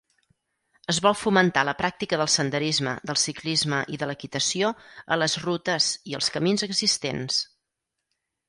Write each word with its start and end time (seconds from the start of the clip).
Es 0.93 0.99
vol 1.05 1.17
fomentar 1.17 1.65
la 1.67 1.75
pràctica 1.81 2.19
del 2.21 2.31
senderisme, 2.37 2.93
del 3.11 3.19
ciclisme 3.25 3.83
i 3.97 3.99
de 4.05 4.07
l'equitació 4.13 4.73
a 5.17 5.21
les 5.23 5.39
rutes 5.45 5.91
i 6.13 6.19
als 6.21 6.33
camins 6.39 6.67
existents. 6.71 7.39